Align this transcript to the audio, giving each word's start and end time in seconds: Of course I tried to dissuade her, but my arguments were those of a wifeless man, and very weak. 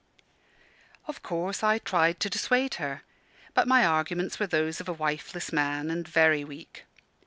Of 1.05 1.21
course 1.21 1.61
I 1.61 1.77
tried 1.77 2.19
to 2.21 2.29
dissuade 2.31 2.79
her, 2.81 3.03
but 3.53 3.67
my 3.67 3.85
arguments 3.85 4.39
were 4.39 4.47
those 4.47 4.81
of 4.81 4.89
a 4.89 4.93
wifeless 4.93 5.53
man, 5.53 5.91
and 5.91 6.07
very 6.07 6.43
weak. 6.43 6.85